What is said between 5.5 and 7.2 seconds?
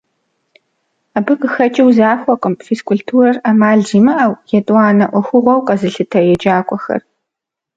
къэзылъытэ еджакӀуэхэр.